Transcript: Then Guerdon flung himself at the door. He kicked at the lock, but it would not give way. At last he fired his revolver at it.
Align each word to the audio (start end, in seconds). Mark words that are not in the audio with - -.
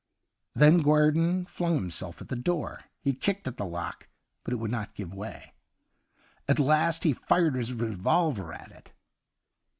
Then 0.55 0.81
Guerdon 0.81 1.45
flung 1.45 1.75
himself 1.75 2.21
at 2.21 2.29
the 2.29 2.35
door. 2.35 2.85
He 3.03 3.13
kicked 3.13 3.47
at 3.47 3.57
the 3.57 3.67
lock, 3.67 4.07
but 4.43 4.51
it 4.51 4.57
would 4.57 4.71
not 4.71 4.95
give 4.95 5.13
way. 5.13 5.53
At 6.47 6.57
last 6.57 7.03
he 7.03 7.13
fired 7.13 7.53
his 7.53 7.71
revolver 7.75 8.51
at 8.51 8.71
it. 8.71 8.93